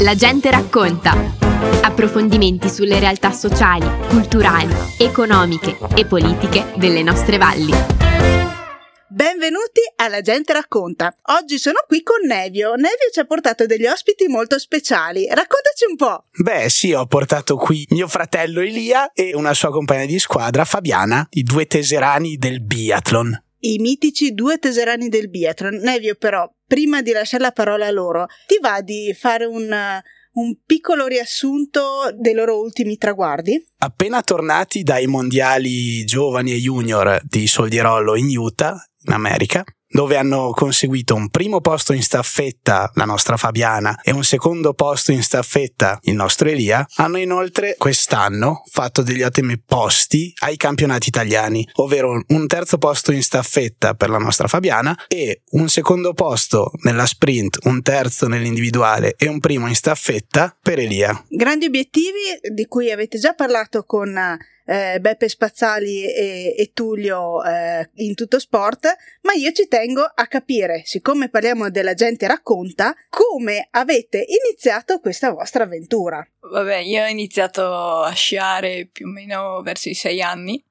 [0.00, 1.12] La gente racconta.
[1.82, 7.72] Approfondimenti sulle realtà sociali, culturali, economiche e politiche delle nostre valli.
[9.10, 11.12] Benvenuti alla Gente Racconta.
[11.40, 12.74] Oggi sono qui con Nevio.
[12.74, 15.26] Nevio ci ha portato degli ospiti molto speciali.
[15.26, 16.24] Raccontaci un po'.
[16.36, 21.26] Beh, sì, ho portato qui mio fratello Elia e una sua compagna di squadra, Fabiana,
[21.30, 23.42] i due teserani del biathlon.
[23.60, 25.80] I mitici due teserani del biathlon.
[25.82, 29.74] Nevio, però, prima di lasciare la parola a loro, ti va di fare un,
[30.34, 33.66] un piccolo riassunto dei loro ultimi traguardi?
[33.78, 40.50] Appena tornati dai mondiali giovani e junior di Soldierollo in Utah, in America, dove hanno
[40.50, 45.98] conseguito un primo posto in staffetta la nostra Fabiana e un secondo posto in staffetta
[46.02, 52.46] il nostro Elia, hanno inoltre quest'anno fatto degli ottimi posti ai campionati italiani, ovvero un
[52.46, 57.82] terzo posto in staffetta per la nostra Fabiana e un secondo posto nella sprint, un
[57.82, 61.24] terzo nell'individuale e un primo in staffetta per Elia.
[61.28, 64.16] Grandi obiettivi di cui avete già parlato con
[64.68, 68.86] eh, Beppe Spazzali e, e Tullio eh, in tutto sport,
[69.22, 75.32] ma io ci tengo a capire, siccome parliamo della gente racconta, come avete iniziato questa
[75.32, 76.26] vostra avventura.
[76.40, 77.64] Vabbè, io ho iniziato
[78.02, 80.62] a sciare più o meno verso i sei anni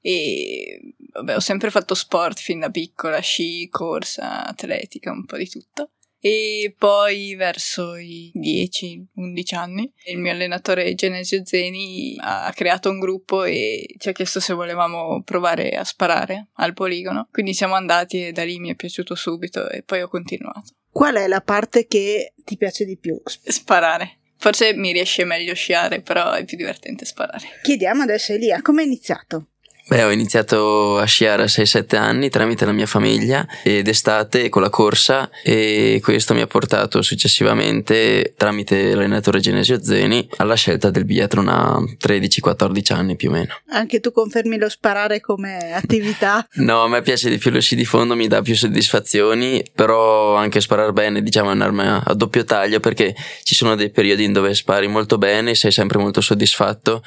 [0.00, 5.48] e vabbè, ho sempre fatto sport fin da piccola, sci, corsa, atletica, un po' di
[5.48, 5.90] tutto.
[6.18, 13.44] E poi verso i 10-11 anni il mio allenatore Genesio Zeni ha creato un gruppo
[13.44, 17.28] e ci ha chiesto se volevamo provare a sparare al poligono.
[17.30, 20.74] Quindi siamo andati e da lì mi è piaciuto subito e poi ho continuato.
[20.90, 23.20] Qual è la parte che ti piace di più?
[23.24, 24.18] Sparare.
[24.38, 27.60] Forse mi riesce meglio sciare, però è più divertente sparare.
[27.62, 29.48] Chiediamo adesso a Elia, come hai iniziato?
[29.88, 34.60] Beh, ho iniziato a sciare a 6-7 anni tramite la mia famiglia ed estate con
[34.60, 41.04] la corsa e questo mi ha portato successivamente tramite l'allenatore Genesio Zeni alla scelta del
[41.04, 43.60] biathlon a 13-14 anni più o meno.
[43.68, 46.44] Anche tu confermi lo sparare come attività?
[46.58, 50.34] no, a me piace di più lo sci di fondo, mi dà più soddisfazioni, però
[50.34, 53.14] anche sparare bene diciamo è un'arma a doppio taglio perché
[53.44, 57.04] ci sono dei periodi in dove spari molto bene, sei sempre molto soddisfatto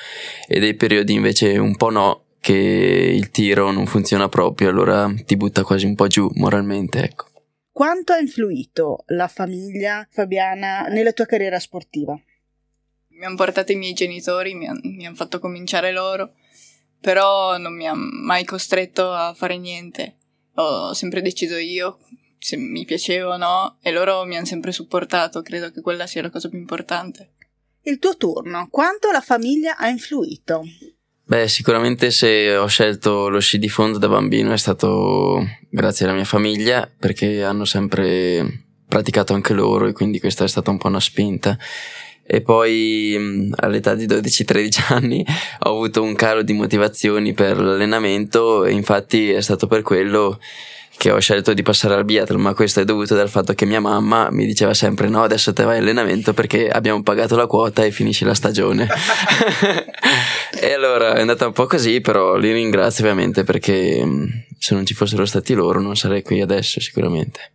[0.47, 5.35] e dei periodi invece un po' no che il tiro non funziona proprio, allora ti
[5.35, 7.25] butta quasi un po' giù moralmente, ecco.
[7.71, 12.19] Quanto ha influito la famiglia Fabiana nella tua carriera sportiva?
[13.09, 16.33] Mi hanno portato i miei genitori, mi hanno han fatto cominciare loro,
[16.99, 20.17] però non mi hanno mai costretto a fare niente.
[20.55, 21.99] Ho sempre deciso io
[22.37, 26.21] se mi piaceva o no e loro mi hanno sempre supportato, credo che quella sia
[26.21, 27.33] la cosa più importante.
[27.83, 30.63] Il tuo turno, quanto la famiglia ha influito?
[31.29, 36.15] Beh, sicuramente se ho scelto lo sci di fondo da bambino è stato grazie alla
[36.15, 40.87] mia famiglia perché hanno sempre praticato anche loro e quindi questa è stata un po'
[40.87, 41.55] una spinta.
[42.25, 45.23] E poi all'età di 12-13 anni
[45.59, 50.39] ho avuto un calo di motivazioni per l'allenamento e infatti è stato per quello
[50.97, 53.79] che ho scelto di passare al biathlon, ma questo è dovuto dal fatto che mia
[53.79, 57.91] mamma mi diceva sempre no, adesso te vai allenamento perché abbiamo pagato la quota e
[57.91, 58.87] finisci la stagione.
[60.69, 64.05] e allora è andata un po' così, però li ringrazio ovviamente perché
[64.59, 67.53] se non ci fossero stati loro non sarei qui adesso sicuramente.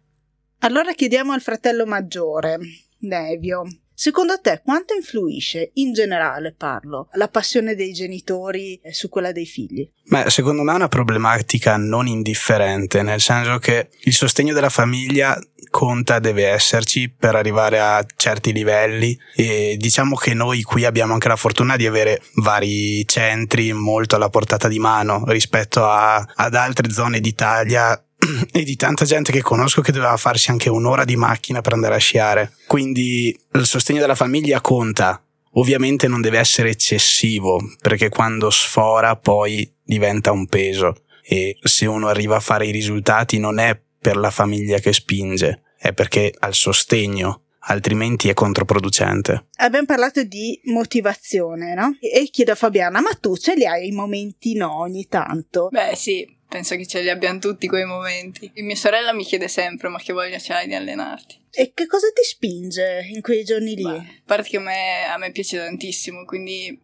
[0.58, 2.58] Allora chiediamo al fratello maggiore,
[3.02, 3.62] Nevio,
[3.94, 9.88] Secondo te quanto influisce, in generale parlo, la passione dei genitori su quella dei figli?
[10.06, 15.38] Beh, secondo me è una problematica non indifferente, nel senso che il sostegno della famiglia
[15.74, 21.26] conta, deve esserci per arrivare a certi livelli e diciamo che noi qui abbiamo anche
[21.26, 26.90] la fortuna di avere vari centri molto alla portata di mano rispetto a, ad altre
[26.90, 28.00] zone d'Italia
[28.52, 31.94] e di tanta gente che conosco che doveva farsi anche un'ora di macchina per andare
[31.94, 32.52] a sciare.
[32.66, 35.22] Quindi il sostegno della famiglia conta.
[35.56, 42.08] Ovviamente non deve essere eccessivo, perché quando sfora poi diventa un peso e se uno
[42.08, 46.48] arriva a fare i risultati non è per la famiglia che spinge, è perché ha
[46.48, 49.46] il sostegno altrimenti è controproducente.
[49.56, 51.96] Abbiamo parlato di motivazione, no?
[52.00, 55.68] E chiedo a Fabiana, ma tu ce li hai i momenti no ogni tanto?
[55.70, 58.48] Beh sì, penso che ce li abbiamo tutti quei momenti.
[58.54, 61.46] E mia sorella mi chiede sempre, ma che voglia c'hai di allenarti?
[61.50, 63.82] E che cosa ti spinge in quei giorni lì?
[63.82, 66.80] Beh, a parte che a me, a me piace tantissimo, quindi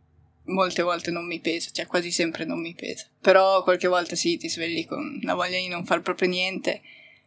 [0.46, 3.06] molte volte non mi pesa, cioè quasi sempre non mi pesa.
[3.20, 6.82] Però qualche volta sì, ti svegli con la voglia di non far proprio niente,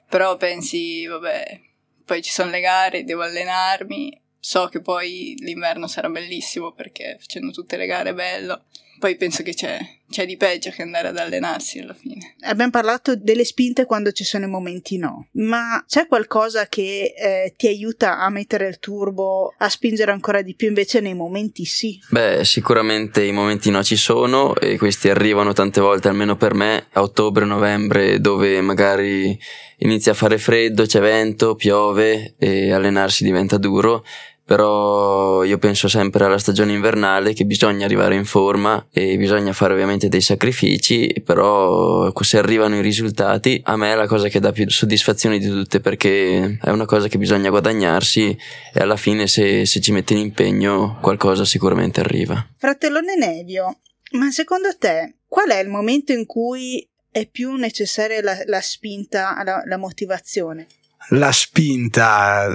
[0.09, 1.61] però pensi, vabbè,
[2.03, 7.53] poi ci sono le gare, devo allenarmi, so che poi l'inverno sarà bellissimo perché facendo
[7.53, 8.65] tutte le gare è bello
[8.99, 9.79] poi penso che c'è,
[10.09, 12.35] c'è, di peggio che andare ad allenarsi alla fine.
[12.41, 17.53] Abbiamo parlato delle spinte quando ci sono i momenti no, ma c'è qualcosa che eh,
[17.57, 21.99] ti aiuta a mettere il turbo, a spingere ancora di più invece nei momenti sì?
[22.09, 26.87] Beh, sicuramente i momenti no ci sono e questi arrivano tante volte, almeno per me,
[26.91, 29.37] a ottobre-novembre, dove magari
[29.77, 34.05] inizia a fare freddo, c'è vento, piove e allenarsi diventa duro
[34.45, 39.73] però io penso sempre alla stagione invernale che bisogna arrivare in forma e bisogna fare
[39.73, 44.51] ovviamente dei sacrifici, però se arrivano i risultati a me è la cosa che dà
[44.51, 48.37] più soddisfazione di tutte perché è una cosa che bisogna guadagnarsi
[48.73, 52.45] e alla fine se, se ci metti l'impegno qualcosa sicuramente arriva.
[52.57, 53.77] Fratellone Nevio,
[54.11, 59.41] ma secondo te qual è il momento in cui è più necessaria la, la spinta,
[59.43, 60.67] la, la motivazione?
[61.09, 62.47] La spinta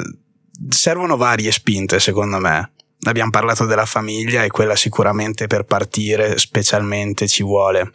[0.69, 2.73] servono varie spinte secondo me.
[3.03, 7.93] Abbiamo parlato della famiglia e quella sicuramente per partire specialmente ci vuole.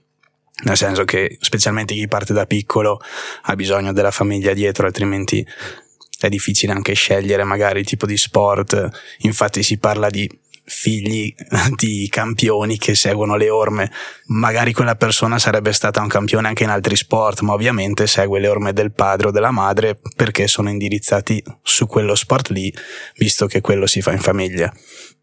[0.63, 2.99] Nel senso che specialmente chi parte da piccolo
[3.43, 5.45] ha bisogno della famiglia dietro, altrimenti
[6.19, 8.89] è difficile anche scegliere magari il tipo di sport.
[9.19, 10.29] Infatti si parla di
[10.65, 11.33] figli
[11.75, 13.91] di campioni che seguono le orme.
[14.27, 18.47] Magari quella persona sarebbe stata un campione anche in altri sport, ma ovviamente segue le
[18.47, 22.73] orme del padre o della madre perché sono indirizzati su quello sport lì,
[23.17, 24.73] visto che quello si fa in famiglia.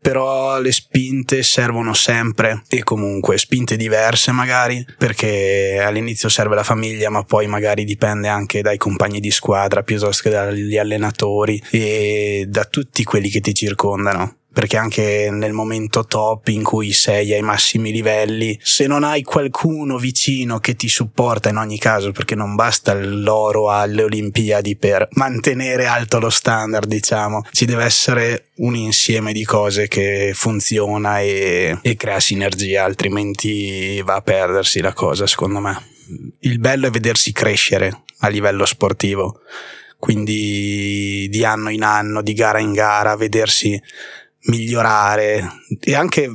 [0.03, 7.11] Però le spinte servono sempre e comunque spinte diverse magari perché all'inizio serve la famiglia
[7.11, 12.65] ma poi magari dipende anche dai compagni di squadra piuttosto che dagli allenatori e da
[12.65, 17.93] tutti quelli che ti circondano perché anche nel momento top in cui sei ai massimi
[17.93, 22.95] livelli, se non hai qualcuno vicino che ti supporta in ogni caso, perché non basta
[22.95, 29.45] l'oro alle Olimpiadi per mantenere alto lo standard, diciamo, ci deve essere un insieme di
[29.45, 35.81] cose che funziona e, e crea sinergia, altrimenti va a perdersi la cosa, secondo me.
[36.41, 39.43] Il bello è vedersi crescere a livello sportivo,
[39.97, 43.81] quindi di anno in anno, di gara in gara, vedersi
[44.45, 46.31] migliorare e anche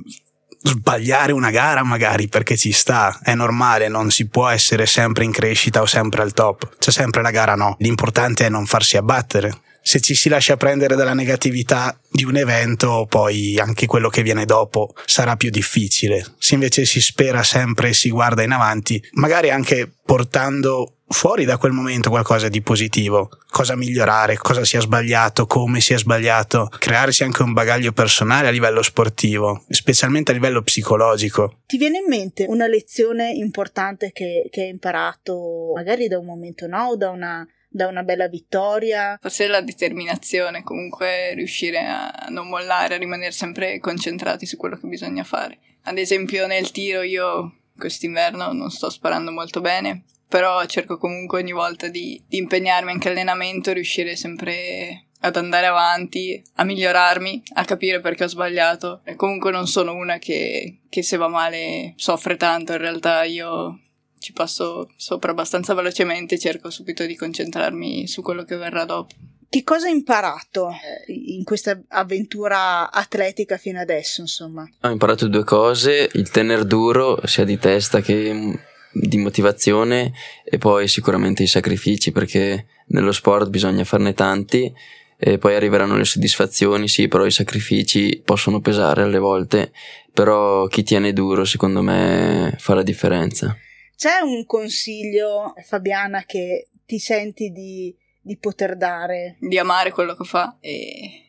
[0.61, 5.31] sbagliare una gara magari perché ci sta, è normale, non si può essere sempre in
[5.31, 9.61] crescita o sempre al top, c'è sempre la gara no, l'importante è non farsi abbattere.
[9.87, 14.45] Se ci si lascia prendere dalla negatività di un evento, poi anche quello che viene
[14.45, 16.25] dopo sarà più difficile.
[16.39, 21.57] Se invece si spera sempre e si guarda in avanti, magari anche portando fuori da
[21.57, 26.67] quel momento qualcosa di positivo, cosa migliorare, cosa si è sbagliato, come si è sbagliato,
[26.79, 31.59] crearsi anche un bagaglio personale a livello sportivo, specialmente a livello psicologico.
[31.67, 36.65] Ti viene in mente una lezione importante che, che hai imparato, magari da un momento
[36.65, 39.17] no, o da una da una bella vittoria.
[39.21, 44.87] Forse la determinazione, comunque riuscire a non mollare, a rimanere sempre concentrati su quello che
[44.87, 45.59] bisogna fare.
[45.83, 51.51] Ad esempio nel tiro io quest'inverno non sto sparando molto bene, però cerco comunque ogni
[51.51, 57.99] volta di, di impegnarmi anche all'allenamento, riuscire sempre ad andare avanti, a migliorarmi, a capire
[57.99, 59.01] perché ho sbagliato.
[59.03, 63.81] E comunque non sono una che, che se va male soffre tanto, in realtà io
[64.25, 69.13] ci passo sopra abbastanza velocemente, cerco subito di concentrarmi su quello che verrà dopo.
[69.47, 74.67] Che cosa hai imparato eh, in questa avventura atletica fino adesso, insomma?
[74.81, 78.59] Ho imparato due cose, il tener duro sia di testa che
[78.91, 80.11] di motivazione
[80.43, 84.73] e poi sicuramente i sacrifici perché nello sport bisogna farne tanti
[85.17, 89.71] e poi arriveranno le soddisfazioni, sì, però i sacrifici possono pesare alle volte,
[90.11, 93.55] però chi tiene duro secondo me fa la differenza.
[93.95, 99.37] C'è un consiglio, Fabiana, che ti senti di, di poter dare?
[99.39, 101.25] Di amare quello che fa e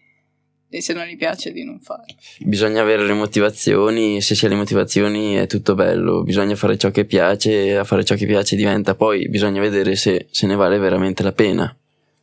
[0.69, 2.15] e se non gli piace di non farlo.
[2.41, 6.91] Bisogna avere le motivazioni, se si ha le motivazioni è tutto bello, bisogna fare ciò
[6.91, 10.55] che piace e a fare ciò che piace diventa, poi bisogna vedere se, se ne
[10.55, 11.75] vale veramente la pena,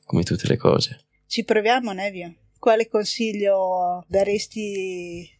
[0.05, 1.05] come tutte le cose.
[1.25, 2.35] Ci proviamo, Nevio.
[2.59, 5.32] Quale consiglio daresti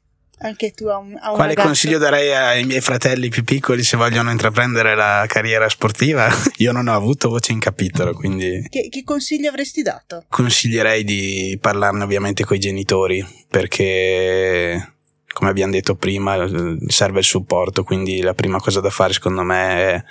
[0.43, 1.67] anche tu a un, a un Quale ragazzo?
[1.67, 6.29] consiglio darei ai miei fratelli più piccoli se vogliono intraprendere la carriera sportiva?
[6.57, 8.65] Io non ho avuto voce in capitolo, quindi...
[8.69, 10.25] Che, che consiglio avresti dato?
[10.27, 14.95] Consiglierei di parlarne ovviamente con i genitori, perché
[15.33, 16.45] come abbiamo detto prima
[16.88, 20.03] serve il supporto, quindi la prima cosa da fare secondo me è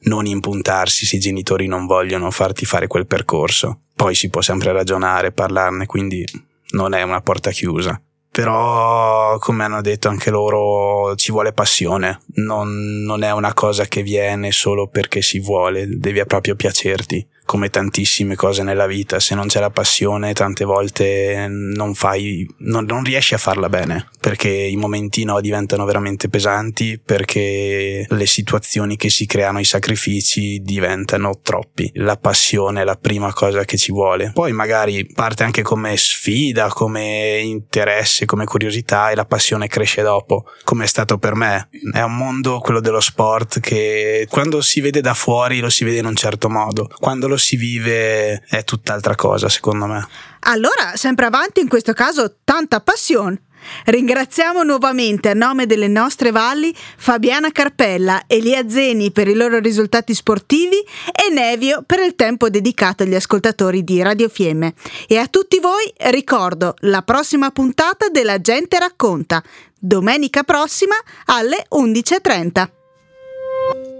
[0.00, 3.82] non impuntarsi se i genitori non vogliono farti fare quel percorso.
[3.94, 6.24] Poi si può sempre ragionare, parlarne, quindi
[6.70, 8.00] non è una porta chiusa
[8.38, 14.04] però come hanno detto anche loro ci vuole passione, non, non, è una cosa che
[14.04, 17.26] viene solo perché si vuole, devi proprio piacerti.
[17.48, 22.84] Come tantissime cose nella vita, se non c'è la passione tante volte non fai, non,
[22.84, 28.96] non riesci a farla bene, perché i momenti no diventano veramente pesanti, perché le situazioni
[28.96, 31.90] che si creano, i sacrifici diventano troppi.
[31.94, 34.32] La passione è la prima cosa che ci vuole.
[34.34, 40.44] Poi magari parte anche come sfida, come interesse, come curiosità e la passione cresce dopo,
[40.64, 41.70] come è stato per me.
[41.94, 46.00] È un mondo, quello dello sport, che quando si vede da fuori lo si vede
[46.00, 50.06] in un certo modo, quando lo si vive è tutt'altra cosa, secondo me.
[50.40, 53.42] Allora, sempre avanti in questo caso, tanta passione.
[53.84, 60.14] Ringraziamo nuovamente a nome delle nostre valli Fabiana Carpella, Elia Zeni per i loro risultati
[60.14, 64.74] sportivi e Nevio per il tempo dedicato agli ascoltatori di Radio Fiemme.
[65.06, 69.42] E a tutti voi ricordo la prossima puntata della Gente racconta,
[69.78, 70.94] domenica prossima
[71.26, 72.68] alle 11.30.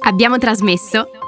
[0.00, 1.27] Abbiamo trasmesso